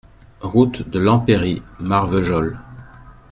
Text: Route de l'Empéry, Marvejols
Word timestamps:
Route 0.41 0.89
de 0.89 0.97
l'Empéry, 0.97 1.61
Marvejols 1.79 2.57